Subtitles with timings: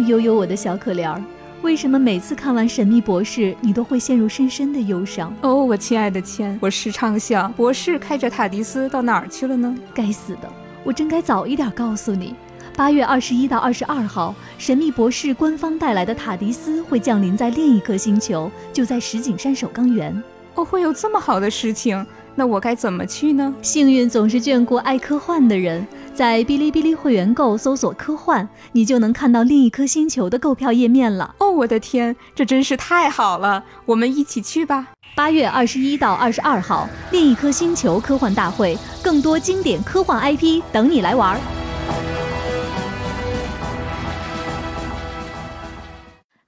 [0.00, 1.22] 哦，悠悠，我的小可怜儿，
[1.60, 5.34] 为什么每次看完《神秘博士》，你都会陷入深深的忧伤？
[5.42, 9.76] 哦，我亲爱的千，我时常想，博士开着塔迪斯到哪儿去了呢？
[9.92, 10.50] 该死的，
[10.82, 12.34] 我真该早一点告诉你。
[12.74, 20.22] 八月二十一到二十二号，神秘博士官方带来的塔迪斯会降临在另一颗星球，就在石景山首钢园。
[20.54, 22.06] 哦，会有这么好的事情？
[22.34, 23.54] 那我该怎么去呢？
[23.60, 31.34] 幸运总是眷顾爱科幻的人，在哔哩哔哩会员购搜索“科幻”，你就能看到另一颗星球的购票页面了。
[31.38, 33.64] 哦，我的天，这真是太好了！
[33.84, 34.88] 我们一起去吧。
[35.14, 41.38] 八月二十一到二十二号，另一颗星球科幻大会，更多经典科幻 IP 等你来玩。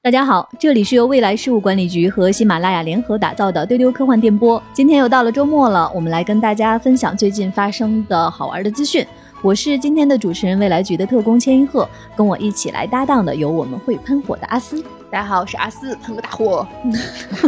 [0.05, 4.61] 大家好，这里是由未来事务管理局和喜马拉雅联合打造的丢丢科幻电波。
[4.73, 9.07] 今天又到了周末了，我们来跟大家分享最近发生的好玩的资讯。
[9.43, 14.83] 我是今天的主持人，未来局的特工千一鹤，跟我一起来搭档的有我们会喷火的阿斯。
[15.09, 16.67] 大家好，我是阿斯，喷个大火，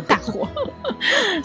[0.07, 0.47] 大火。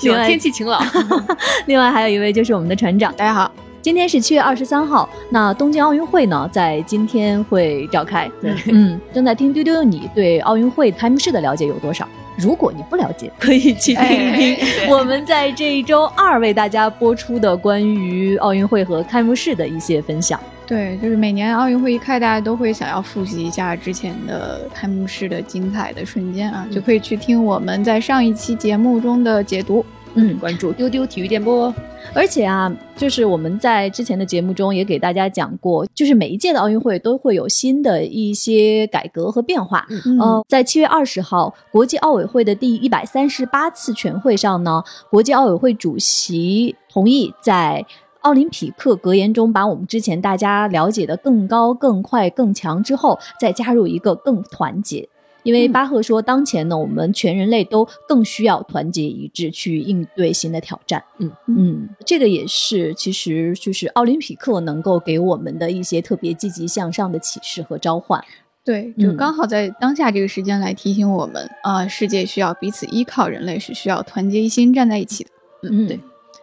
[0.01, 0.79] 另外天气晴朗。
[1.65, 3.11] 另外还有一位就是我们的船长。
[3.15, 3.51] 大家好。
[3.81, 8.29] 今天是七月二十三号，那东京奥运会呢，在今天会召开。
[8.41, 12.07] 对，嗯，正在听丢丢，你对奥运会开幕式的了解有多少？
[12.37, 20.39] 如果你不了解，可以去听一听我们在这一周二为大家播出的关于奥运会和开幕式的一些分享。
[20.65, 29.85] 对，就是每年奥运会一开，大家都会想要复习一下之前的开幕式的精彩的瞬间啊，就可以去听我们在上一期节目中的解读。
[30.15, 31.73] 嗯，关注丢丢体育电波。
[32.13, 39.85] 而且啊，就是我们在之前的节目中也给大家讲过，就是每一届的奥运会都会有新的一些改革和变化。
[39.89, 47.85] 嗯呃，在七月二十号，国际奥委会的第一百三十八次全会上呢，国际奥委会主席同意在
[48.21, 55.07] 奥林匹克格言中，把我们之前大家了解的更高、更快、更强之后，再加入一个更团结。
[55.43, 61.03] 因为巴赫说，当前呢，我们全人类都更需要团结一致去应对新的挑战。
[61.19, 68.23] 嗯嗯，这个也是，其实就是奥林匹克能够给我们的一些特别积极向上的启示和召唤。
[68.65, 75.29] 对，就刚好在当下这个时间来提醒我们啊，世界需要彼此依靠，人类是需要团结一心站在一起的。
[75.63, 75.99] 嗯，对。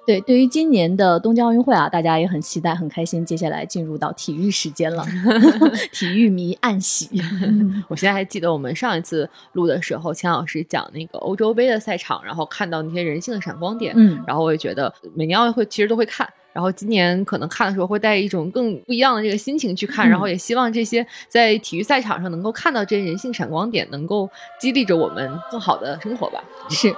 [0.07, 3.27] 对，对于今年的东京奥运会啊，大家也很期待、很开心。
[3.27, 5.05] 接下来进入到体育时间了，
[5.93, 7.11] 体育迷暗喜。
[7.89, 13.93] 我现在还记得我们上一次录的时候，钱老师讲那个欧洲杯的赛场，然后看到那些人性的闪光点。
[13.97, 24.31] 嗯，然后我也觉得每年奥运会其实都会看，然后今年可能看的时候会带一种更不一样的这个心情去看，然后也希望这些在体育赛场上能够看到这些人性闪光点，能够
[24.61, 26.45] 激励着我们更好的生活吧。
[26.71, 26.95] 是。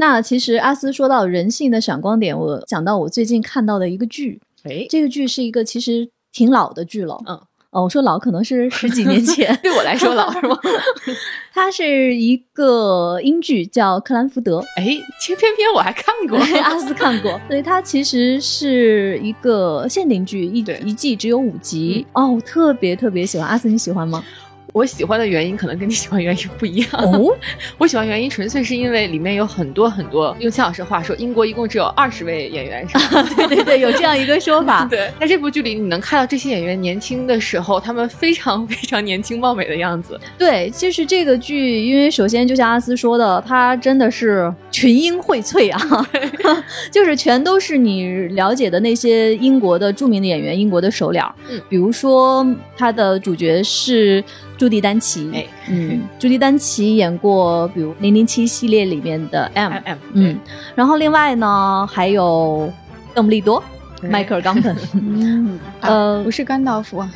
[0.00, 7.38] 那其实阿斯说到人性的闪光点，我想到我最近看到的一个剧，哎，这个剧是一个其实挺老的剧了，嗯，
[7.70, 10.58] 哦，我说老可能是 十几年前，对我来说老是吗？
[11.52, 14.86] 它是一个英剧，叫《克兰福德》，哎，
[15.20, 24.24] 其实偏偏我还看过， 阿斯看过，所以它其实是一个限定剧，一一季只有五集，哦，我特别特别喜欢，阿斯你喜欢吗？
[24.72, 27.36] 我喜欢的原因可能跟你喜欢原因不一样哦。
[27.76, 32.86] 我喜欢原因纯粹是因为里面有很多很多，用钱老师话说，英国一共只有二十位演员，
[33.36, 34.84] 对对对，有这样一个说法。
[34.90, 40.18] 对，在这部剧里，你能看到这些演员年轻的时候，他们非常非常年轻貌美的样子。
[40.38, 46.08] 对，就是这个剧，因为首先就像阿斯说的，它真的是群英荟萃啊，
[46.90, 51.22] 就是全都是你了解的那些英国的著名的演员，英国的首脸。
[51.50, 52.46] 嗯，比如说
[52.76, 54.24] 他的主角是。
[54.60, 60.38] 朱迪丹奇，哎，嗯，朱迪丹奇演过，比如《零零七》系列里面的 M M，嗯，
[60.74, 62.70] 然后另外呢还有
[63.14, 63.62] 邓布利多，
[64.02, 67.10] 迈克尔·冈本， 嗯， 呃，不是甘道夫啊。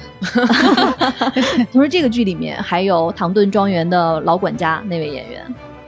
[1.70, 5.44] 同时，这个剧里面还有《唐顿庄园》的老管家那位演员，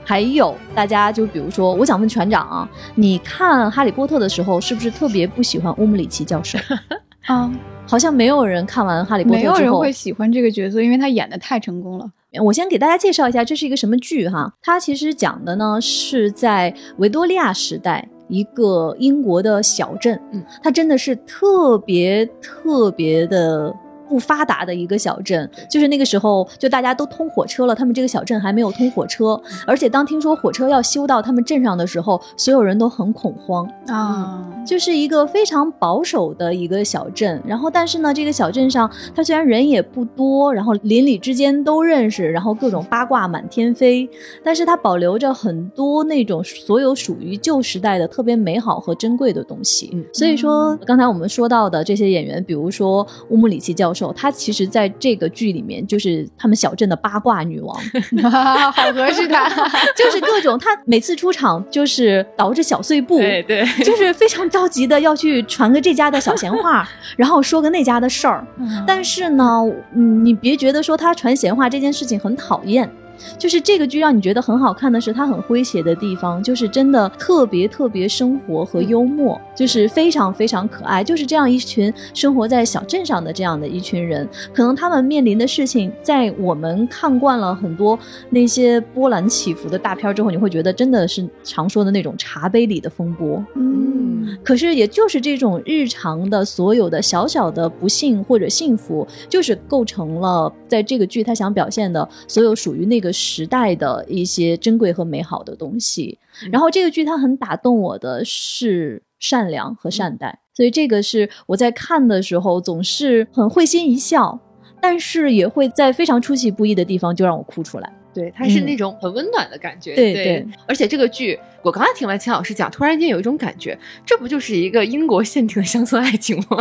[0.07, 6.57] 还有大家就比如说，我想问船长啊，你看《哈利波特》的时候是不是特别不喜欢乌姆里奇教授？
[7.27, 7.51] 啊。
[7.89, 12.05] 好像没有人看完《哈利波特》之后，没有人会喜欢这个角色，因为他演的太成功了。
[12.43, 14.53] 我先给大家介绍一下，这是一个什么剧哈？
[14.61, 23.73] 它其实讲的呢是在维多利亚时代一个英国的小镇，嗯，它真的是特别特别的。
[24.07, 29.39] 不发达的一个小镇，就是那个时候，就大家都通火车了，他们这个小镇还没有通火车。
[29.65, 34.45] 而且当听说火车要修到他们镇上的时候，所有人都很恐慌啊。
[34.65, 44.09] 就是一个非常保守的一个小镇，然后但是呢，这个小镇上，它虽然人也不多，然后邻里之间都认识，然后各种八卦满天飞，
[44.43, 50.05] 但是它保留着很多那种所有属于旧时代的特别美好和珍贵的东西。
[50.13, 53.96] 所以说，刚才我们说到的这些演员，比如说乌姆里奇教授。
[53.97, 57.75] 授，她其实在这个剧里面就是他们小镇的八卦女王，
[58.71, 59.49] 好合适她，
[59.97, 68.45] 就是各种她每次出场就是捯着小碎步，对对，就是非常着急的要去传个这家的小闲话， 然后说个那家的事儿。
[68.85, 69.61] 但是呢，
[69.95, 72.89] 嗯，你别觉得说她传闲话这件事情很讨厌。
[73.37, 81.03] 就是这个剧让你觉得很好看的是，它很诙谐的地方，就是真的特别特别生活和幽默，就是非常非常可爱。
[81.03, 87.97] 就是这样一群生活在小镇上的这样的一群人，可能他们面临的事情，在我们看惯了很多
[88.29, 93.43] 那些波澜起伏的大片之后，你会觉得真的是常说的那种茶杯里的风波。
[93.55, 103.06] 嗯，可是也就是这种日常的所有的小小的不幸或者幸福，就是构成了在这个剧他想表现的所有属于那个。
[103.11, 106.17] 时代的一些珍贵和美好的东西，
[106.51, 114.39] 然后这个剧它很打动我的是善良和善待，所以这个是我在看的时候总是很会心一笑，
[114.81, 117.93] 但是也会在非常出其不意的地方就让我哭出来。
[118.17, 119.93] 对，它是那种很温暖的感觉。
[119.93, 126.57] 对对，而且这个剧，我刚才听完秦老师讲，突然间有一种感觉，这不就是一个英国限定的乡村爱情吗？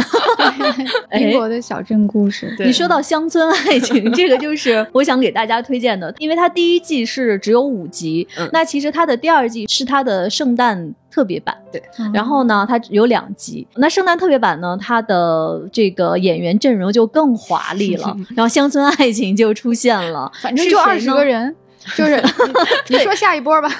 [1.18, 2.54] 英国的小镇故事。
[2.58, 10.94] 你说到乡村爱情，这个就是我想给大家推荐的，因为它第一季是只有五集，那其实它的第二季是它的圣诞。
[11.16, 11.56] 特别版。
[11.72, 11.82] 对，
[12.12, 13.66] 然后呢，它有两集。
[13.76, 21.56] 那圣诞特别版呢，它的这个演员阵容就更华丽了， 然后乡村爱情就出现了， 反正就二十个人，
[21.94, 22.22] 就是
[22.88, 23.70] 你说下一波吧。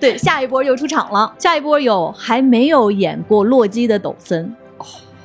[0.00, 4.52] 对，下一波又出场了，下一波有还没有演过洛基的抖森，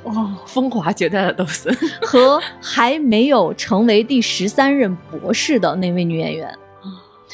[0.04, 6.56] 哦，风华绝代的抖森，和还没有成为第十三任博士的那位女演员，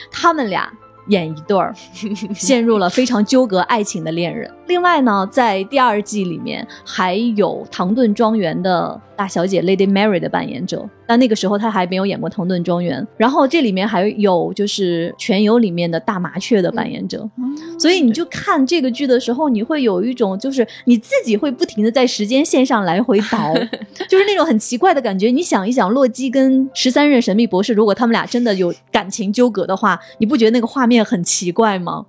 [0.09, 0.71] 他们俩。
[1.07, 1.73] 演一对儿，
[2.35, 4.49] 陷入了非常纠葛爱情的恋人。
[4.67, 8.99] 另外呢，在第二季里面还有唐顿庄园的。
[9.15, 13.01] 大小姐 Lady Mary 的扮演者，但那个时候他还没有演过《唐顿庄园》。
[13.17, 17.29] 然后这里面还有就是《全游》里面的大麻雀的扮演者，
[17.79, 23.53] 所以你就看这个剧的时候，你会有一种就是你自己会不停的在时间线上来回倒，
[24.07, 25.27] 就是那种很奇怪的感觉。
[25.27, 32.05] 你想一想，洛基跟十三任神秘博士，如果他们俩真的有感情纠葛的话，你不觉得那个画面很奇怪吗？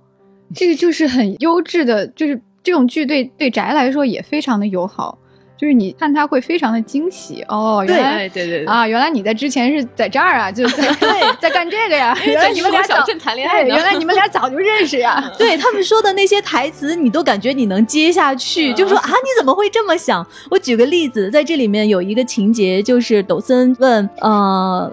[0.53, 5.17] 这个就是很优质的，就是这种剧对对宅来说也非常的友好。
[5.57, 15.31] 就是你看他会非常的惊喜哦，原来对对对啊，原来你在之前是在这儿啊，就在 对在干这个呀，原来你们俩小镇谈恋爱，原来你们俩早就认识呀。
[15.39, 20.25] 对他们说的那些台词，你都感觉你能接下去，就说啊，你怎么会这么想？
[20.51, 24.91] 我举个例子，在这里面有一个情节，就是抖森问呃，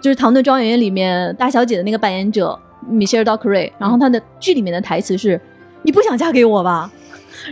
[0.00, 5.40] 就是《唐顿庄园》里面大小姐的那个扮演者米歇尔·道克瑞，然后他的剧里面的台词是
[5.82, 6.90] ：“你不想嫁给我吧？”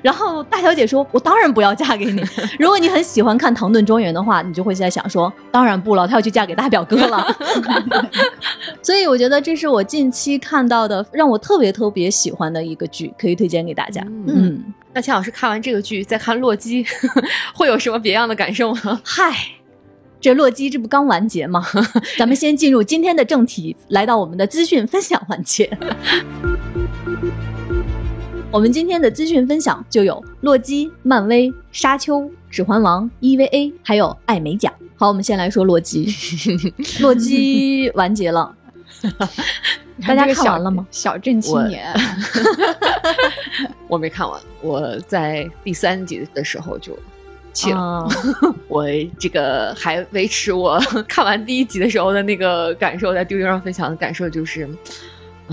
[0.03, 2.23] 然后大小姐说：“我当然不要嫁给你。
[2.59, 7.27] 如果你很喜欢看《唐顿庄园》的话，你就会在想说：当然不了，她要去嫁给大表哥了。
[8.83, 14.05] 所以我觉得这是我近期看到的让我特别特别喜欢的一个剧，可以推荐给大家。
[14.27, 16.85] 嗯，那钱老师看完这个剧再看《洛基》，
[17.55, 19.01] 会有什么别样的感受吗？
[19.05, 19.37] 嗨，
[20.21, 21.65] 这《洛基》这不刚完结吗？
[22.19, 25.71] 咱们先进入今天的正题，来到我们的资讯分享环节。”
[28.53, 34.73] 我们今天的资讯分享就有洛基、漫威、沙丘、指环王、EVA，还有艾美奖。
[34.97, 36.13] 好，我们先来说洛基。
[37.01, 38.53] 洛基完结了，
[40.05, 40.85] 大家看完了吗？
[40.91, 41.95] 小镇青年，
[43.87, 46.99] 我没看完，我在第三集的时候就
[47.53, 48.09] 弃了。
[48.67, 48.85] 我
[49.17, 54.69] 这个还维持我看完第一集的时候的那个感受，在丢丢上分享的感受就是。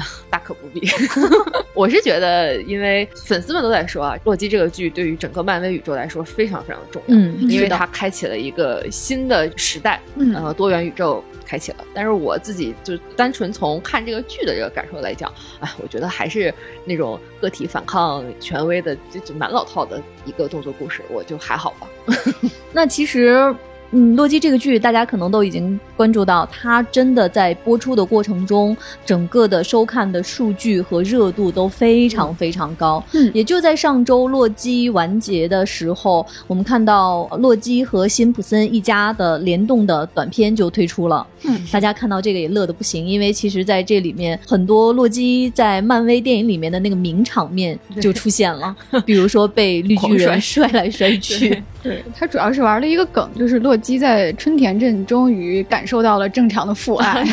[0.30, 0.88] 大可不必，
[1.74, 11.78] 我是觉得，因为粉丝们都在说啊，《洛基》这个剧对于整个漫威宇宙来说非常非常的重要，嗯，因为它开启了一个新的时代，嗯，呃，多元宇宙开启了。
[11.94, 16.54] 但是我自己就单纯从看这个剧的这个感受来讲，哎，我觉得还是
[16.86, 21.88] 那种个体反抗权威的，就就蛮老套的一个动作故事，我就还好吧。
[22.72, 23.56] 那其实。
[23.92, 28.76] 嗯，洛基这个剧，大家可能都已经关注到，它真的在播出的过程中，
[29.06, 33.04] 整个的收看的数据和热度都非常非常高。
[33.14, 41.26] 嗯，也就在上周洛基完结的时候，我们看到洛基和辛普森一家的联动的短片就推出了。
[41.44, 48.76] 嗯，大家看到这个也乐得不行，因为其实在这里面很多洛基在漫威电影里面的那个名场面就出现了，
[49.06, 51.64] 比如说被绿巨人摔 来摔去。
[51.82, 57.24] 对他主要是玩了一个梗，就是洛基在春田镇终于感受到了正常的父爱，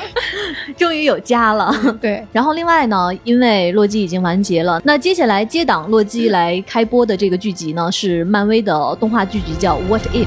[0.76, 1.74] 终于有家了。
[2.00, 10.26] 对， 然后另外呢，因为洛基已经完结了，那接下来接档洛基来开播的这个剧集呢，是漫威的动画剧集，叫《What If》。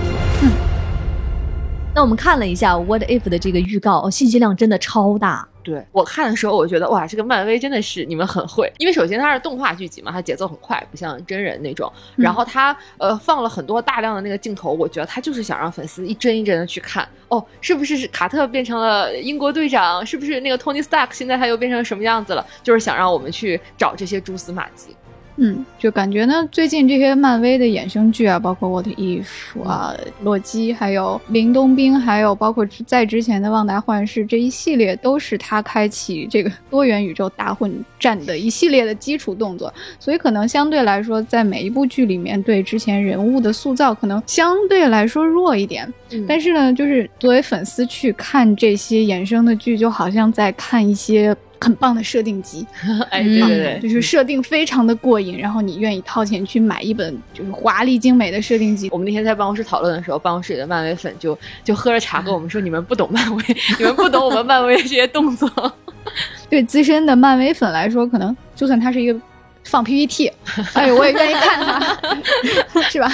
[1.96, 5.48] 那我们看了一下《What If》的这个预告，哦，信息量真的超大。
[5.62, 11.90] 对我看的时候，我觉得哇，这个漫威真的是你们很会，因为首先它是动画剧集嘛，它节奏很快，不像真人那种。
[12.16, 20.04] 然后它呃放了很多大量的那个镜头，我觉得它就是想让粉丝一帧一帧的去看，哦，是不是卡特变成了英国队长？
[20.04, 22.44] 是不是那个 Tony Stark 现在他又变成什么样子了？
[22.64, 24.96] 就是想让我们去找这些蛛丝马迹。
[25.38, 39.74] 嗯，就感觉呢，最近这些漫威的衍生剧啊，包括 What If 啊、洛基，还有林冬兵，还有包括在之前的旺达幻视这一系列，都是他开启这个多元宇宙大混战的一系列的基础动作。
[40.00, 45.92] 所以可能相对来说，在每一部剧里面，对之前人物的塑造可能相对来说弱一点。
[46.28, 51.36] 但是呢，就是作为粉丝去看这些衍生的剧，就好像在看一些。
[51.60, 52.66] 很棒的设定集，
[53.10, 58.90] 哎，对对对，就是设定非常的过瘾，然后你愿意掏钱去买一本就是华丽精美的设定集。
[58.92, 63.44] 我们那天在办公室讨论的时候，办公室里的漫威粉就就喝着茶跟我们说：“你们不懂漫威，
[63.80, 65.50] 你们不懂我们漫威这些动作。
[66.50, 69.20] ”对资深的漫威粉来说，可能就算他是一个
[69.64, 70.32] 放 PPT，
[70.74, 73.10] 哎，我也愿意看他，是吧？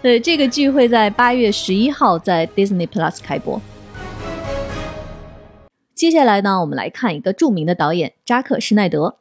[0.00, 3.60] 对，这个剧会在八月十一号在 Disney Plus 开播。
[5.94, 9.14] 接下来呢，我们来看一个著名的导演扎克施奈德。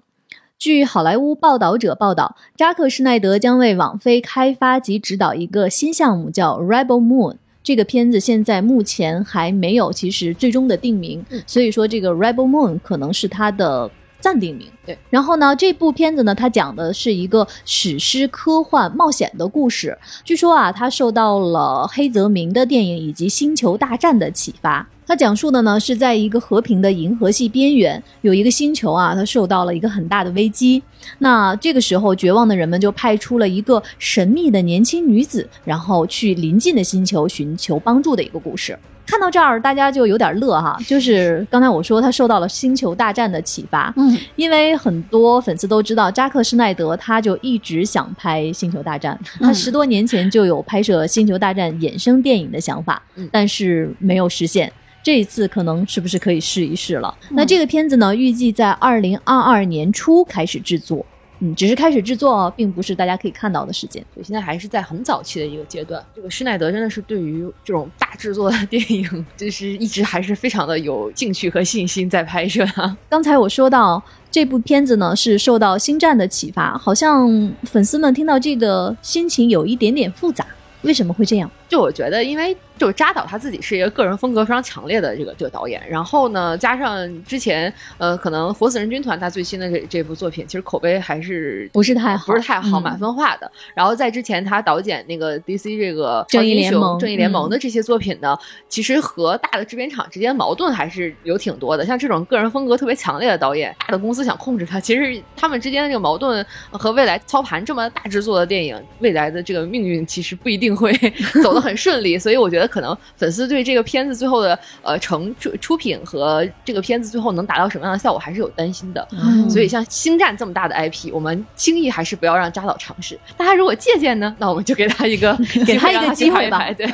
[0.57, 7.33] 据好莱坞报道者报道，扎克施奈德将为网飞开发及指导一个新项目，叫《Rebel Moon》。
[7.61, 13.89] 这个片子现在目前还没有其实最终的定名，所以说这个《Rebel Moon》可能是他的
[14.23, 14.65] 暂定名。
[14.85, 19.97] 对，然后呢，这部片子呢，它讲的是一个史诗科幻冒险的故事。
[20.23, 24.87] 据说啊，它受到了黑泽明的电影以及《星球大战》的启发。
[25.05, 30.81] 它讲述的呢是在一个和平的银河系边缘，有一个星球啊，它受到了一个很大的危机。
[31.19, 38.79] 那这个时候，绝望的人们就派出了一个神秘的年轻女子，然后去临近的星球寻求帮助的一个故事。
[39.13, 52.99] 看到这儿，大家就有点乐哈， 就是刚才我说他受到了《星球大战》的启发，嗯，因为很多粉丝都知道扎克施奈德，他就一直想拍《星球大战》，他十多年前就有拍摄《星球大战》衍生电影的想法，
[53.31, 54.73] 但是没有实现。
[55.03, 57.13] 这一次可能是不是可以试一试了？
[57.29, 61.05] 那这个片子呢，预计在二零二二年初开始制作，
[61.45, 64.01] 嗯，只是开始制作哦，并不是大家可以看到的时间。
[64.13, 66.01] 所以，现在还是在很早期的一个阶段。
[66.15, 72.97] 这个施耐德真的是对于这种大制作的电影，就是一直还是非常的有兴趣和信心在拍摄啊。
[73.09, 80.45] 刚才我说到这部片子呢，是受到《星战》的启发，好像粉丝们听到这个心情有一点点复杂，
[80.83, 81.51] 为什么会这样？
[81.73, 82.55] 就我觉得，因为。
[82.75, 93.49] 就扎导他自己是一个个人风格非常强烈的这个这个导演，然后呢，加上之前呃，可能《活死人军团》他最新的这这部作品，其实口碑还是不是太好，不是太好，满分化的。
[93.75, 98.35] 然后在之前他导演那个 DC 这个正义联盟、正义联盟的这些作品呢，
[98.67, 101.85] 其实和大的制片厂之间矛盾还是有挺多的。
[101.85, 110.91] 像这种个人风格特别强烈的导演，大的公司想控制他，其实他们之间的这个矛盾和未来操盘这么大制作的电影未来的这个命运，其实不一定会
[111.43, 112.19] 走得很顺利。
[112.19, 113.43] 所以我觉得可能粉丝。
[113.53, 119.07] 对这个片子最后的呃成出出品和这个片子最后能达到什么样的效果还是有担心的，
[119.47, 123.19] 所以像星战这么大的 IP，我们轻易还是不要让扎导尝试。
[123.37, 126.87] 大家如果借鉴呢，那我们就给他一个 给他一个机会吧，对，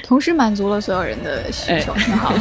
[0.00, 2.34] 同时满足了所有人的需求， 挺好。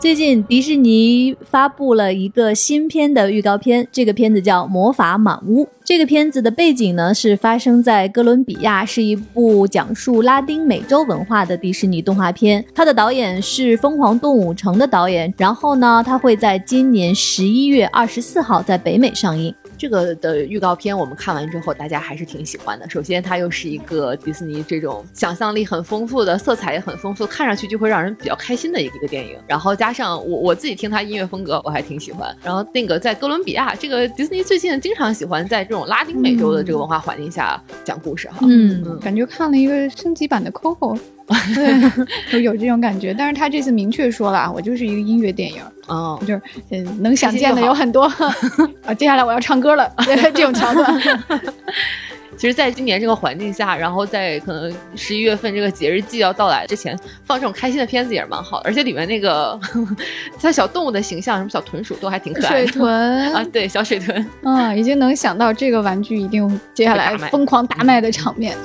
[0.00, 5.62] 最近迪士尼发布了一个新片的预告片，这个片子叫《魔法满屋》。
[5.84, 12.64] 这个片子的背景呢是发生在哥伦比亚，是一部讲述拉丁美洲文化的迪士尼动画片。
[12.74, 19.54] 它的导演是《疯狂动物城》的导演，然后呢，它会在今年十一月二十四号在北美上映。
[19.80, 22.86] 这个的预告片我们看完之后，大家还是挺喜欢的。
[22.90, 29.38] 首先，它又是一个迪士尼这种想象力很丰富的、色彩也很丰富，看上去就会让人比较开心的一个一个电影。
[29.48, 32.36] 然后加上我我自己听它音乐风格，我还挺喜欢。
[32.44, 38.40] 然后那个在哥伦比亚，这个迪士尼最近经常喜欢在这种拉丁美洲的这个文化环境下讲故事哈。
[38.42, 40.98] 嗯，感觉看了一个升级版的 Coco。
[42.30, 48.04] 对，有这种感觉，但是他这次明确说了，我就是一个音乐电影，哦，就是嗯，能想见的有很多
[48.84, 48.94] 啊。
[48.94, 49.90] 接下来我要唱歌了，
[50.34, 51.00] 这种桥段。
[52.36, 58.64] 其实，在今年这个环境下，然后在可能十一月份这个节日季要到来之前，放这种开心的片子也是蛮好的。
[58.64, 59.60] 而且里面那个
[60.40, 62.66] 它小动物的形象，什么小豚鼠都还挺可爱的。
[62.66, 64.26] 水豚啊，对，小水豚。
[64.42, 68.56] 嗯，已经能想到这个玩具一定接下来疯狂大卖的场面。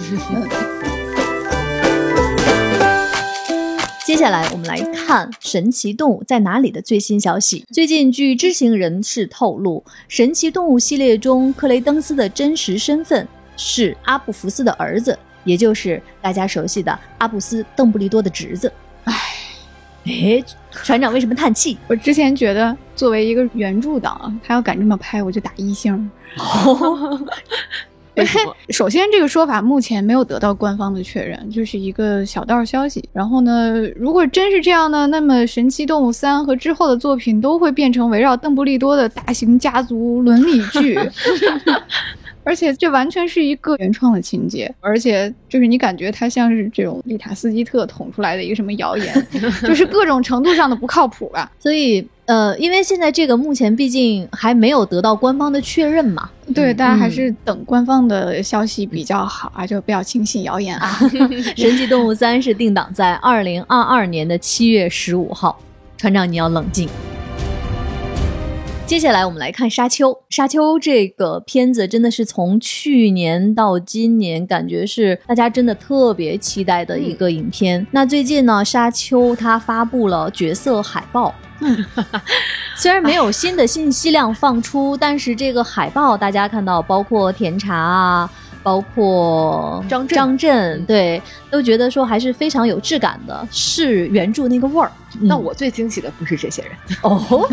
[4.16, 7.66] 接下来我们来看《神奇动物在哪里》的最新消息。
[7.74, 15.20] 最近，据知情人士透露，《神奇动物》系列中克雷登斯的真实身份是阿布福斯的儿子。
[15.44, 18.72] 也就是大家熟悉的阿布斯·邓布利多的侄子。
[19.04, 19.14] 唉，
[20.06, 20.42] 哎，
[20.72, 21.78] 船长为什么叹气？
[21.90, 26.10] 我之前觉得作为一个原著党，他要敢这么拍，我就打一星。
[28.70, 33.04] 首先，这个说法目前没有得到官方的确认，就是一个小道消息。
[33.12, 40.98] 然后呢，如果真是这样呢，那么《神奇动物三》和之后的作品都会变成围绕邓布利多的大型家族伦理剧。
[42.46, 49.28] 而且这完全是一个原创的情节，而且就是你感觉它像是这种丽塔斯基特捅出来的一个什么谣言，
[49.68, 51.52] 就是各种程度上的不靠谱吧。
[51.60, 61.00] 所以，呃，因为现在这个目前毕竟还没有得到官方的确认嘛，对，大家还是等官方的消息比较好啊，就不要轻信谣言啊。
[61.58, 65.60] 神奇动物三是定档在二零二二年的七月十五号，
[65.98, 66.88] 船长你要冷静。
[68.86, 70.12] 接下来我们来看《沙丘》。
[70.30, 77.86] 《沙丘》这个片子真的是从去年到今年，感觉是大家真的特别期待的一个影片。
[77.90, 81.34] 那最近呢，《沙丘》它发布了角色海报，
[82.78, 88.30] 虽然没有新的信息量放出，但是这个海报大家看到，包括甜茶啊。
[88.66, 94.92] 包括张张震，对，都觉得说还是非常有质感的，是原著那个味儿。
[95.22, 96.72] 那我最惊喜的不是这些人
[97.04, 97.48] 哦，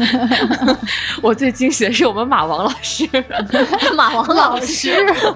[1.21, 3.07] 我最惊喜的是我们马王老师，
[3.95, 4.91] 马王老师。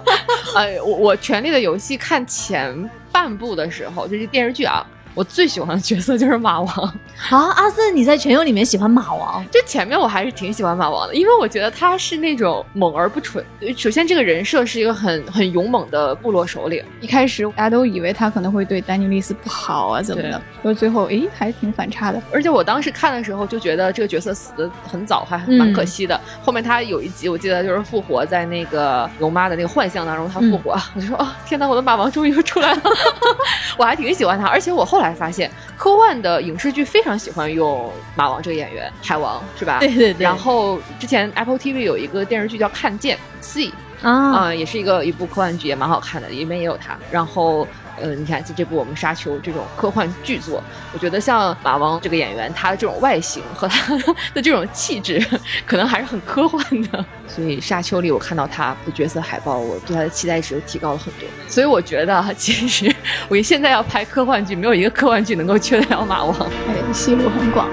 [0.56, 4.85] 哎，我我《权力的游戏》看前半部的时候，就是电视剧啊。
[5.16, 6.94] 我最喜欢的角色就是马王
[7.30, 7.38] 啊！
[7.56, 9.42] 阿森，你在全游里面喜欢马王？
[9.50, 13.42] 就前面我还是挺喜欢马王的，因为我觉得他是那种猛而不蠢。
[13.75, 16.85] 首先，这个人设是一个很很勇猛的部落首领。
[17.00, 20.38] 一开始大家都以为他可能会对丹尼利斯不好啊，怎么的？
[20.62, 22.20] 说最后，诶，还挺反差的。
[22.30, 26.20] 而且我当时看的时候就觉得这个角色死的很早，还蛮可惜的。
[26.44, 32.82] 后面他有一集我记得就是复活在那个龙妈的那个幻象当中，他复活， 我就说哦，天哪，我的马王终于又出来了！
[33.78, 35.05] 我还挺喜欢他，而且我后来。
[35.08, 39.78] 才发现，科幻的影视剧非常喜欢用马王这个演员，海王是吧？
[39.81, 40.24] 对对对。
[40.24, 46.96] 然后之前 Apple TV 有一个电视剧叫《看见》，See 啊，也是一个一部科幻剧，也蛮好看的，里面也有他。
[47.11, 47.66] 然后。
[48.00, 53.96] 嗯，你看，就这部我们《沙丘》这种科幻巨作，我觉得像马王这个演员，他的这种外形和他
[54.35, 55.24] 的这种气质，
[55.64, 57.04] 可能还是很科幻的。
[57.26, 61.28] 所以《沙丘》里我看到他的角色海报，我对他的期待值提高了很多。
[61.48, 62.94] 所以我觉得，其实
[63.28, 66.38] 我现在要拍科幻剧，没有一个科幻剧能够缺得了马王。
[66.68, 67.68] 哎，戏路很广。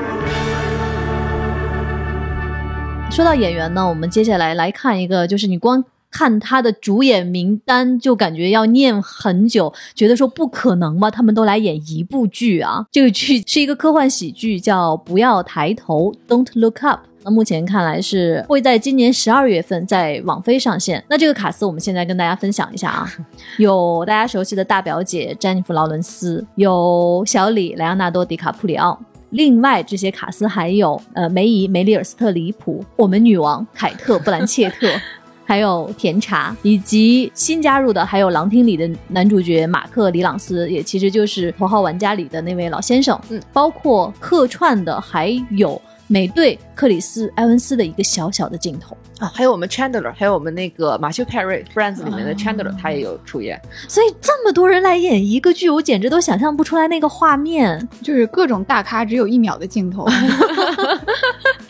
[3.12, 5.84] 说到演员呢，我们接下来来看一个，就是你光。
[6.14, 11.10] 看他的主演名单就感觉要念很久，觉得说不可能吧？
[11.10, 12.86] 他们都来演一部剧啊！
[12.94, 17.00] 这个剧是一个科幻喜剧，叫《不要抬头》（Don't Look Up）。
[17.24, 21.04] 那目前看来是会在今年十二月份在网飞上线。
[21.10, 23.12] 那这个卡斯我们现在跟大家分享一下啊，
[23.58, 29.00] 有大家熟悉的大表姐詹妮弗·劳伦斯，有小李莱昂纳多·迪卡普里奥。
[29.32, 34.88] 另外这些卡斯还有呃梅姨梅丽尔·斯特里普，我们女王凯特·布兰切特。
[35.46, 43.20] 还有甜茶，以及新加入的还有《狼厅》里的男主角马克·里朗斯，也其实就是《头号玩家》里的那位老先生。
[43.30, 48.98] 嗯，包括客串的还有美队克里斯·埃文斯的一个小小的镜头。
[49.20, 53.62] 啊，还有我们 Chandler，还有我们那个马修·佩瑞《Friends》里面的 Chandler，他也有出演。
[53.88, 60.06] 所以这么多人来演一个剧，我简直都想象不出来那个画面，就是各种大咖只有一秒的镜头。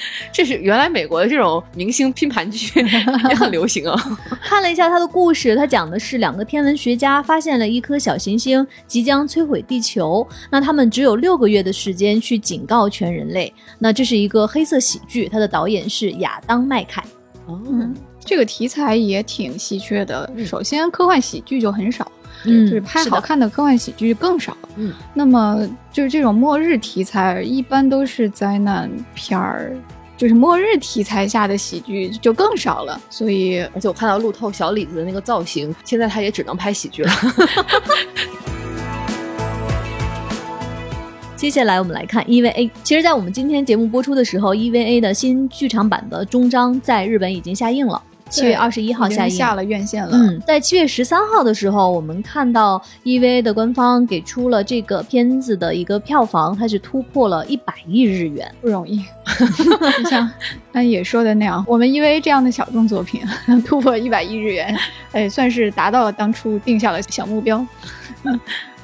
[0.32, 2.82] 这是原来美国的这种明星拼盘剧
[3.30, 3.96] 也很流行啊。
[4.44, 13.54] 看了一下他的故事，他讲的是两个天文学家发现了一颗小行星即将摧毁地球，那他们只有六个月的时间去警告全人类。
[13.80, 17.04] 那这是一个黑色喜剧，他的导演是亚当·麦凯。
[17.46, 17.60] 哦，
[18.26, 20.30] 这个题材也挺稀缺的。
[20.46, 22.12] 首先，科幻喜剧就很少，
[22.46, 24.56] 嗯，就是拍好看的科幻喜剧更少。
[24.76, 29.76] 嗯，那么就是这种末日题材，一般都是灾难片儿，
[30.18, 33.00] 就是末日题材下的喜剧就更少了。
[33.10, 37.12] 所以，而且我看到路透小李子的那个造型，现在他也只能拍喜剧了。
[41.36, 42.72] 接下来我们来看 EVA。
[42.84, 48.02] 其实，在我们今天节目播出的时候，EVA 的新剧场版的终章在日本已经下映了，
[48.34, 50.10] 七月二十一号下映，下了院线了。
[50.14, 59.06] 嗯，在七月十三号的时候，我们看到 EVA 的官方给出了这个片子的一个票房，它是突破了一百亿日元，不容易。
[60.10, 60.28] 像
[60.72, 63.22] 安野说的那样，我们 EVA 这样的小众作品
[63.68, 64.76] 突破一百亿日元，
[65.12, 67.64] 哎，算是达到了当初定下的小目标。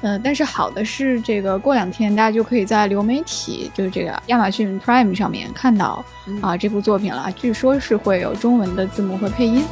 [0.02, 6.02] 呃，但是好的是，这个过两天大家就可以在流媒体，就是这个亚马逊 Prime 上面看到
[6.40, 7.30] 啊这部作品了。
[7.36, 9.62] 据说是会有中文的字幕和配音。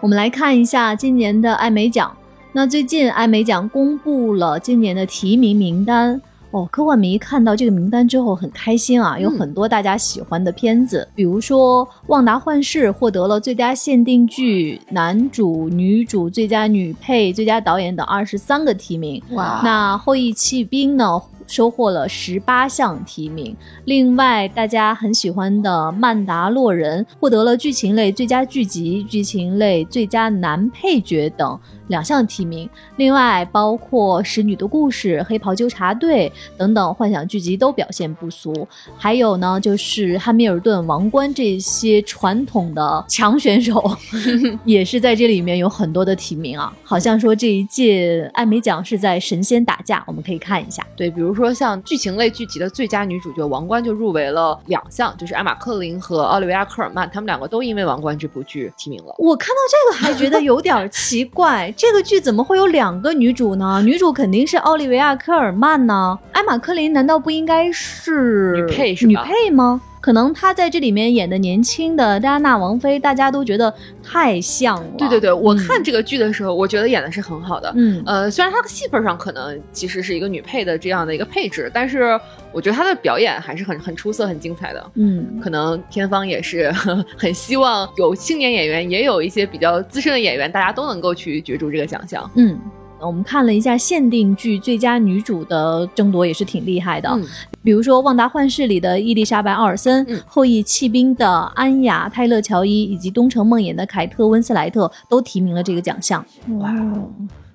[0.00, 2.14] 我们来看一下今年的艾美奖。
[2.52, 6.20] 那最近艾美奖公布了今年的提名名单。
[6.52, 19.22] 哦，科幻迷看到这个名单之后很开心啊，有很多大家喜欢的片子，比如说《旺达幻视》获得了最佳限定剧、男主、女主、最佳女配、最佳导演等二十三个提名。
[19.30, 21.22] 哇，那《后羿弃兵》呢？
[21.50, 31.58] 收获了十八项提名，另外大家很喜欢的《曼达洛人》获得了剧情类最佳剧集、剧情类最佳男配角等
[31.88, 32.70] 两项提名。
[32.98, 38.68] 另外，包括《使女的故事》《黑袍纠察队》等等幻想剧集都表现不俗。
[38.96, 43.82] 还有呢，就是《汉密尔顿》《王冠》这些传统的强选手，
[44.64, 46.72] 也是在这里面有很多的提名啊。
[46.84, 50.86] 好像说这一届艾美奖是在神仙打架，我们可以看一下。
[50.94, 51.39] 对，比如说。
[51.40, 59.14] 说像剧情类剧集的最佳女主角王冠就入围了两项，就是艾玛克林和奥利维亚科尔曼，他们两个都因为王冠这部剧提名了。
[59.18, 63.80] 我看到这个还觉得有点奇怪，这个剧怎么会有两个女主呢？
[63.82, 69.80] 女主肯定是奥利维亚科尔曼呢，艾玛克林难道不应该是女配是女配吗？
[70.10, 74.90] 可能她在这里面演的年轻的戴安娜王妃，大家都觉得太像了。
[74.98, 77.72] 对对对，我看这个剧的时候，我觉得演的是很好的。
[77.76, 82.18] 嗯，呃，虽然她的戏份上可能其实是一个女配的这样的一个配置，但是
[82.52, 84.90] 我觉得她的表演还是很很出色、很精彩的。
[84.94, 86.72] 嗯，可能片方也是
[87.16, 92.28] 很希望有青年演员，也有一些比较资深的演员，大家都能够去角逐这个奖项。
[92.34, 92.58] 嗯。
[93.02, 97.08] 我们看了一下限定剧最佳女主的争夺，也是挺厉害的。
[97.08, 97.24] 嗯，
[97.62, 106.24] 比如说《旺达幻视》里的伊丽莎白·奥尔森，《后羿弃兵》的安雅·泰勒·乔伊，以及《东城梦魇》的凯特·温斯莱特都提名了这个奖项。
[106.58, 106.74] 哇，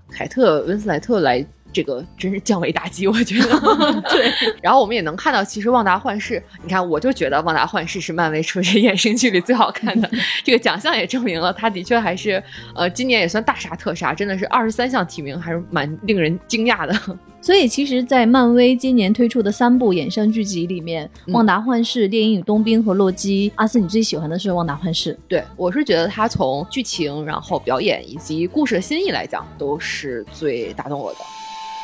[0.10, 1.46] 凯特·温斯莱特来。
[1.76, 3.60] 这个真是降维打击，我觉得。
[4.10, 10.10] 对，然后我们也能看到，其实《旺达幻视》，你看，我就觉得《旺达幻视》是漫威出的衍生剧里最好看的。
[10.46, 12.42] 这个奖项也证明了，它的确还是，
[12.74, 16.98] 呃，今年也算大杀特杀，真的是二十三项提名，还是蛮令人惊讶的。
[17.42, 25.14] 所以，其实，在漫威今年推出的三部衍生剧集里面，《旺达幻视》、《猎鹰与冬兵》和《洛基》，阿斯，你最喜欢的是《旺达幻视》？
[25.28, 31.20] 对我是觉得它从剧情、然后表演以及故事的新意来讲，都是最打动我的。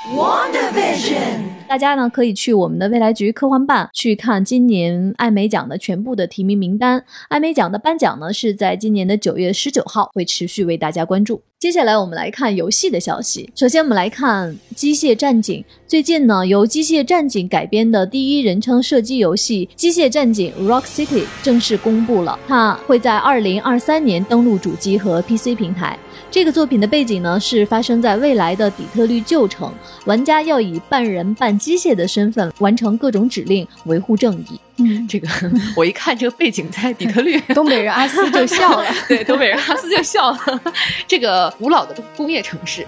[0.09, 7.03] WandaVision，大家呢可以去我们的未来局科幻办去看今年艾美奖的全部的提名名单。
[7.29, 11.39] 艾美奖的颁奖呢是在今年的九月十九号，会持续为大家关注。
[11.59, 13.47] 接下来我们来看游戏的消息。
[13.55, 25.99] 首先我们来看《机械战警》，最近呢由《机械战警》改编的第一人称射击游戏《机械战警：Rock City》正式公布了，它会在二零二三年登陆主机和 PC 平台。
[26.31, 29.69] 这个作品的背景呢是发生在未来的底特律旧城，
[30.05, 34.57] 玩家要以半人半机械的身份完成各种指令，维护正义。
[34.77, 35.27] 嗯，这个
[35.75, 38.85] 我一看这个背景在底特律， 东北人阿斯就笑了。
[39.07, 40.61] 对，东北人阿斯就笑了。
[41.07, 42.85] 这个古老的工业城市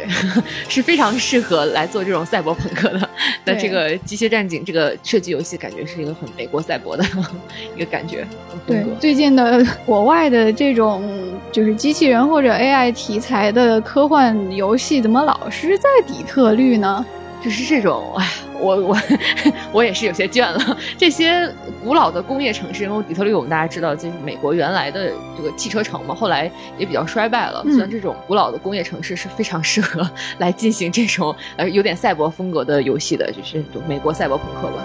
[0.67, 3.09] 是非常适合来做这种赛博朋克的。
[3.45, 7.03] 那这个机械战警这个射击游戏，感觉是一个很美国赛博的
[7.75, 8.25] 一个感觉。
[8.65, 11.03] 对，最近的国外的这种
[11.51, 17.05] 就是机器人或者 AI 题材的科幻游戏，怎么老是在底特律呢？
[17.43, 18.25] 就是这种，哎，
[18.63, 18.97] 我我
[19.73, 20.77] 我也是有些倦了。
[20.97, 21.51] 这些
[21.83, 27.63] 古老的工业城市，因为底特律我们大家知道，就是美国原来的这个汽车城嘛，后来也比较衰败了。
[27.77, 30.07] 像这种古老的工业城市是非常适合
[30.39, 34.83] 来进行这种呃有点赛博风格的游戏的，就是美国赛博朋克吧。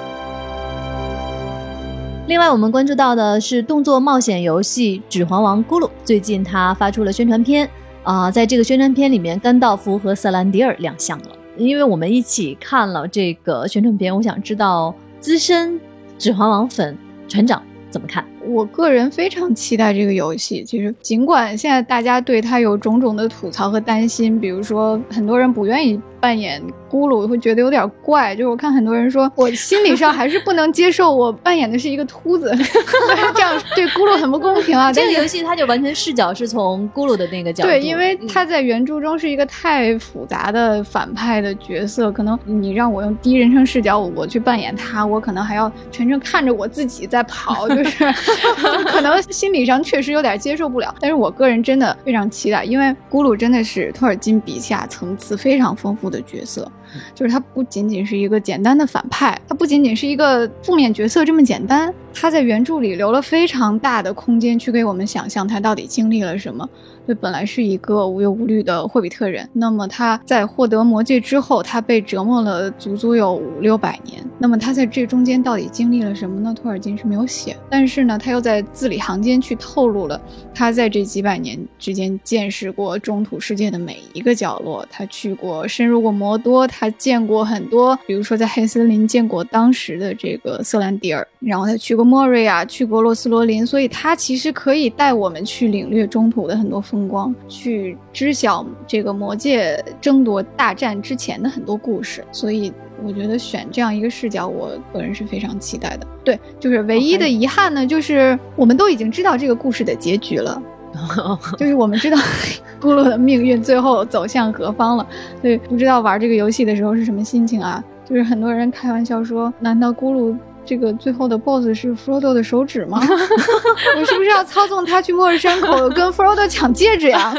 [2.26, 7.66] 另外，我们关注到的是动作冒险游戏《指环王：咕噜》，最近它发出了宣传片
[8.02, 11.37] 啊，在这个宣传片里面，甘道夫和瑟兰迪尔亮相了。
[11.58, 15.78] 因为我们一起看了这个宣传片，我想知道资深
[16.16, 16.96] 指环王粉
[17.28, 18.24] 船长怎么看。
[18.48, 20.64] 我个人非常期待这个游戏。
[20.64, 26.62] 其实，尽管现在大家对他有种种的吐槽和担心，比如说很多人不愿意扮演。
[26.90, 32.50] 咕噜会觉得有点怪，就是我看很多人说，我心理上还是不能接受我扮演的是一个秃子，
[33.36, 34.90] 这样对咕噜很不公平啊。
[34.90, 48.06] 这个游戏它就完全视角是从咕噜的那个角度，对，因为他在原著中是一个太复杂的反派的角色，可能你让我用第一人称视角我去扮演他，我可能还要全程看着我自己在跑，就是
[48.86, 50.94] 可能心理上确实有点接受不了。
[51.00, 56.70] 但是我个人真的非常期待，因为咕噜真的是托尔金笔下层次非常丰富的角色。
[57.14, 66.68] 就是他不仅仅是一个简单的反派，他不仅仅是一个负面角色这么简单，他在原著里留了非常大的空间去给我们想象他到底经历了什么。
[67.06, 74.22] 这本来是一个无忧无虑的霍比特人，那么他在获得魔戒之后，他被折磨了足足有五六百年。
[74.38, 76.54] 那么他在这中间到底经历了什么呢？
[76.54, 80.20] 托尔金是没有写，但是呢，他又在字里行间去透露了
[80.54, 84.86] 他在这几百年之间见识过中土世界的每一个角落。
[84.90, 96.78] 他去过，深入过摩多，他他见过很多，比如说在黑森林见过当时的这个瑟兰迪尔，然后他去过莫瑞亚，去过洛斯罗林，所以他其实可以带我们去领略中土的很多。
[96.88, 102.72] 风光去知晓这个魔界争夺大战之前的很多故事，所以
[103.04, 106.06] 我觉得选这样一个视角，我个人是非常期待的。
[106.24, 110.62] 对，就是唯一的遗憾呢，就是我们都已经知道这个故事的结局了，
[111.58, 112.16] 就是我们知道
[112.80, 115.06] 咕噜的命运最后走向何方了。
[115.42, 117.82] 对，不知道玩这个游戏的时候是什么心情啊？
[118.08, 120.36] 就是很多人开玩笑说，难道咕噜？
[120.64, 123.00] 这个最后的 BOSS 是 Frodo 的手指吗？
[123.96, 127.34] 我是不是要操纵他去末日山口跟 Frodo 抢戒指呀？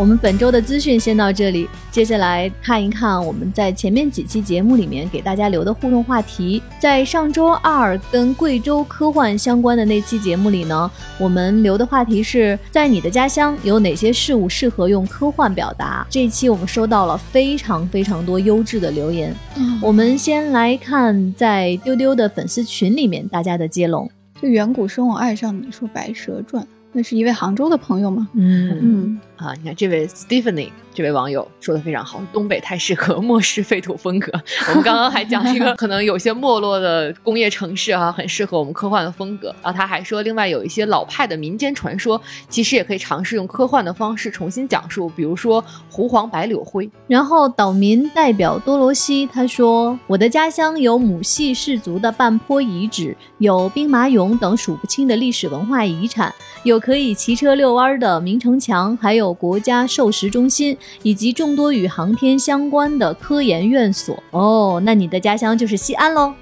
[0.00, 6.62] 我们本周的资讯先到这里，接下来看一看我们在前面几期节目里面给大家留的互动话题。
[6.78, 16.06] 在上周二跟贵州科幻相关的那期节目里呢，我们留的话题是在你的家乡有哪些事物适合用科幻表达？
[16.08, 19.36] 这一期我们收到了非常非常多优质的留言。
[19.58, 24.10] 嗯我们先来看在丢丢的粉丝群里面大家的接龙。
[24.40, 26.64] 这远古生我爱上你说《白蛇传》。
[26.92, 28.26] 那是一位杭州的朋友吗？
[28.34, 34.30] 嗯嗯啊，你看这位 Stephanie 这位网友说的非常好，东北太适合末世废土风格。
[34.68, 39.54] 我们刚刚还讲一个可能有些没落的工业城市啊，很适合我们科幻的风格。
[39.62, 46.90] 然后他还说，另外有一些老派的民间传说，其实也可以尝试用科幻的方式重新讲述，比如说狐黄白柳灰。
[47.06, 56.80] 然后岛民代表多罗西他说，我的家乡有母系氏族的半坡遗址，有兵马俑等数不清的历史文化遗产，有。
[56.80, 64.22] 可以骑车遛弯的明城墙，还有国家授时中心，以及众多与航天相关的科研院所。
[64.30, 66.34] 哦，那你的家乡就是西安喽。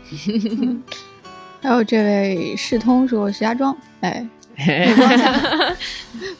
[1.60, 4.24] 还有这位世通说石家庄，哎，
[4.56, 5.76] 目光下，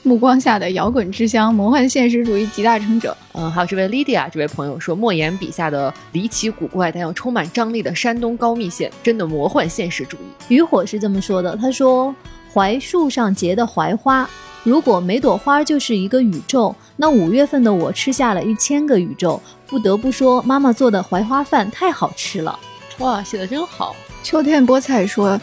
[0.02, 3.16] 目光下的摇滚之乡，魔幻现实主义集大成者。
[3.32, 10.54] 嗯，还有这位 Lydia 这位朋友说，莫言笔下的离奇古怪但又充满张力的山东高密县，真的魔幻现实主义。
[10.54, 12.14] 渔火是这么说的，他说。
[12.54, 14.28] 槐树上结的槐花，
[14.68, 19.40] 如果每朵花就是一个宇宙，那五月份的我吃下了一千个宇宙。
[19.66, 22.58] 不得不说，妈妈做的槐花饭太好吃了。
[22.98, 23.96] 哇，写的真好。
[24.22, 25.40] 秋天菠菜说，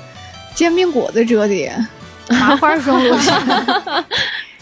[0.53, 1.75] 煎饼果子折叠，
[2.39, 3.33] 麻花双螺旋。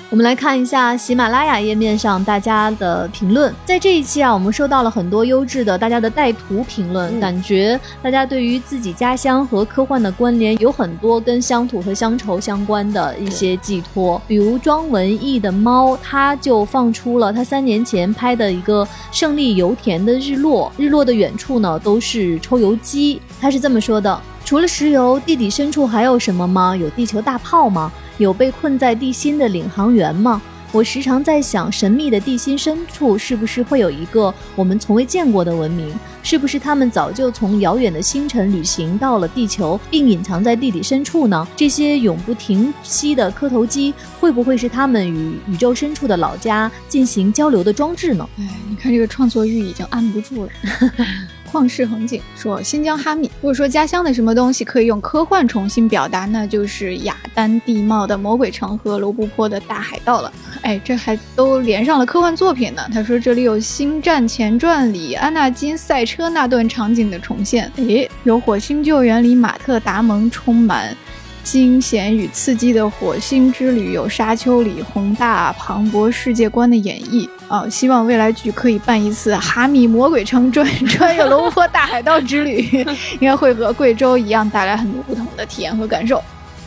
[0.10, 3.52] 我们来看一下喜马拉雅页面上大家的评论。
[3.66, 14.22] 在这一期啊，我们收到了很多优质的大家的带图评论，感觉大家对于自己家乡和科幻的关联有很多跟乡土和乡愁相关的一些寄托。
[14.28, 23.20] 比如庄文艺的猫，他就放出了他三年前拍的一个胜利油田的日落，日落的远处呢都是抽油机。
[23.42, 26.78] 他是这么说的：除了石油，地底深处还有什么吗？
[26.78, 27.92] 有地球大炮吗？
[28.18, 30.42] 有被困在地心的领航员吗？
[30.72, 35.94] 我时常在想，神秘的地心深处是不是会有一个我们从未见过的文明？
[36.24, 41.48] 是不是他们早就从遥远的星辰旅行到了地球，并隐藏在地底深处呢？
[41.56, 48.28] 这些永不停息的磕头机，会不会是他们与宇宙深处的老家进行交流的装置呢？
[48.40, 50.50] 哎，你看这个创作欲已经按不住了。
[51.54, 60.34] 旷世恒景说：“新疆哈密，如果说家乡的什么东西可以用科幻重新表达，那就是雅丹地貌的魔鬼城和罗布泊的大海盗了。
[60.64, 62.82] 哎，这还都连上了科幻作品呢。
[62.92, 70.98] 他说这里有《星战前传》里安纳金赛车那段场景的重现，哎，有《火星救援》里马特·达蒙充满。”
[71.44, 77.70] 惊险与刺激的火星之旅，有沙丘里宏大磅礴世界观的演绎啊！
[77.70, 82.64] 希望未来剧可以办一次哈密魔鬼城穿穿越龙坡大海盗之旅，
[83.22, 86.20] 应该会和贵州一样带来很多不同的体验和感受。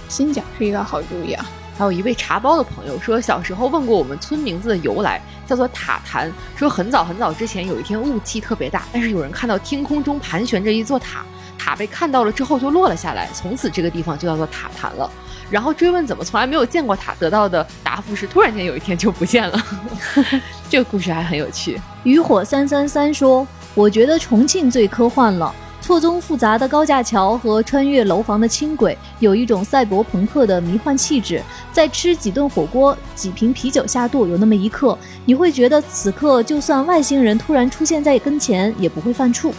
[0.09, 1.45] 新疆是一个好主意啊！
[1.77, 6.31] 还有一位茶包的朋友说，小时候问过我们村名字的由来，叫做塔坛。
[6.55, 11.25] 说很早很早之前有一天雾气特别大，但是有人看到天空中盘旋着一座塔。
[11.59, 15.11] 塔被看到了之后就落了下来，从此这个地方就叫做塔坛了。
[15.51, 19.67] 然后追问怎么从来没有见过他，得到的答复是突然间有一天就不见了。
[20.69, 21.81] 这个故事还很有趣。
[22.03, 31.41] 渔火三三三说：“我觉得重庆最科幻了，错综复杂的高架桥和穿越楼房的轻轨，有一种赛博朋克的迷幻气质。
[31.73, 39.53] 在吃几顿火锅、几瓶啤酒下肚，有那么一刻，你会觉得此刻就算外星人突然出现在跟前，也不会犯怵。”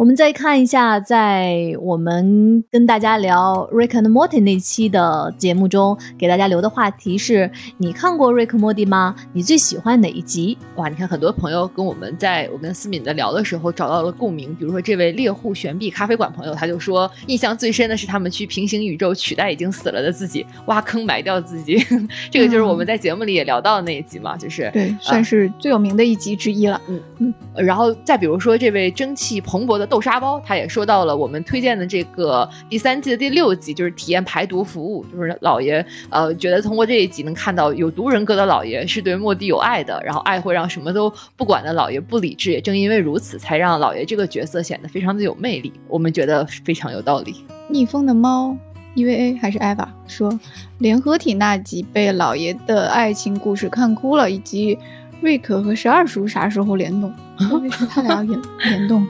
[0.00, 9.14] 我们再看一下，在我们跟大家聊《Rick and Morty》那期的节目中，给大家留的话题是：你看过《Rick and Morty》吗？
[9.34, 10.56] 你最喜欢哪一集？
[10.76, 14.54] 哇，你看，很多朋友跟我们在我跟思敏的聊的时候找到了共鸣。
[14.54, 21.76] 比如说，这位猎户悬臂咖啡馆朋友，他就说，印象最深的是他们去平行宇宙取代已经死了的自己，挖坑埋掉自己。
[22.32, 26.80] 这个就是我们在节目里也聊到的那一集嘛，就是对，算是最有名的一集之一了。
[26.88, 27.34] 嗯嗯。
[27.54, 29.89] 然后再比如说，这位蒸汽蓬勃的。
[29.90, 35.04] 豆沙包，他也说到了我们推荐的这个第三季的第六集，就是体验排毒服务。
[35.12, 42.52] 就是老爷，呃，觉得通过这一集能看到有毒人格的老爷是对莫蒂有爱的，然后爱会让什么都不管的老爷不理智。
[42.52, 45.72] 也正因为如此，才让老爷这个角色显得非常的有魅力。
[45.88, 47.44] 我们觉得非常有道理。
[47.68, 48.56] 逆风的猫
[48.94, 50.38] ，EVA 还是 Eva 说，
[50.78, 54.78] 联合体那集被老爷的爱情故事看哭了，以及
[55.20, 57.12] 瑞克和十二叔啥时候联动？
[57.60, 59.06] 为什么他俩联联动？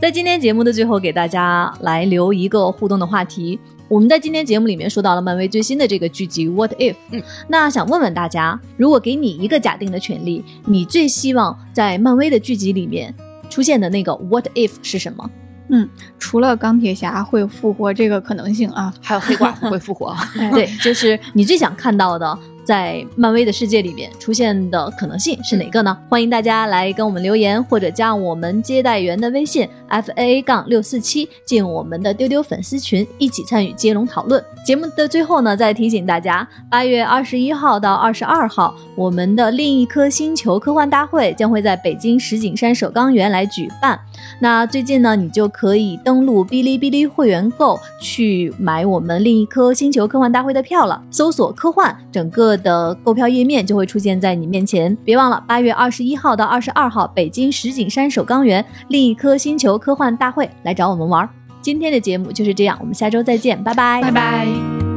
[0.00, 3.60] 在今天节目的最后，给大家来留一个互动的话题。
[3.86, 6.92] 我们在今天节目里面说到了漫威最新的这个剧集《What If》。
[7.10, 13.14] 嗯，那想问问大家，如果给你一个假定的权利，你最希望在漫威的剧集里面
[13.50, 15.30] 出现的那个 What If 是什么？
[15.68, 15.86] 嗯，
[16.18, 20.16] 除了钢铁侠会复活这个可能性啊，还有黑寡妇会复活。
[20.54, 22.38] 对，就是你最想看到的。
[22.64, 25.96] 在漫威的世界里面出现的可能性是哪个呢？
[26.08, 34.42] 欢迎大家来跟我们留言，或者加我们接待员的微信 f a a 杠六四七，进我们的丢丢粉丝群，一起参与接龙讨论。
[34.64, 43.98] 节目的最后呢，再提醒大家，八月二十一号到二十二号，我们的另一颗星球科幻大会将会在北京石景山首钢园来举办。
[44.38, 51.02] 那最近呢，你就可以登录哔哩哔哩会员购去买我们另一颗星球科幻大会的票了。
[51.10, 61.28] 搜索科幻，整个的购票页面就会出现在你面前，别忘了八月二十一号到二十二号，北京石景山首钢园另一颗星球科幻大会来找我们玩。
[61.62, 64.89] 今天的节目就是这样，我们下周再见，拜拜，拜拜。